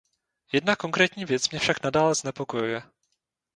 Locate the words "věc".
1.25-1.49